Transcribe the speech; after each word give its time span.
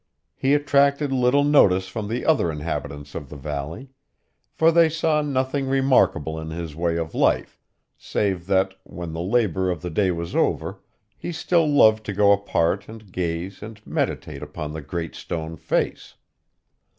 He 0.35 0.55
attracted 0.55 1.11
little 1.11 1.43
notice 1.43 1.87
from 1.87 2.07
the 2.07 2.25
other 2.25 2.51
inhabitants 2.51 3.13
of 3.13 3.29
the 3.29 3.35
valley; 3.35 3.91
for 4.51 4.71
they 4.71 4.89
saw 4.89 5.21
nothing 5.21 5.67
remarkable 5.67 6.39
in 6.39 6.49
his 6.49 6.75
way 6.75 6.97
of 6.97 7.13
life, 7.13 7.59
save 7.99 8.47
that, 8.47 8.73
when 8.83 9.13
the 9.13 9.21
labor 9.21 9.69
of 9.69 9.83
the 9.83 9.91
day 9.91 10.09
was 10.09 10.35
over, 10.35 10.81
he 11.19 11.31
still 11.31 11.69
loved 11.69 12.03
to 12.07 12.13
go 12.13 12.31
apart 12.31 12.89
and 12.89 13.11
gaze 13.11 13.61
and 13.61 13.85
meditate 13.85 14.41
upon 14.41 14.73
the 14.73 14.81
Great 14.81 15.13
Stone 15.13 15.57
Face. 15.57 16.15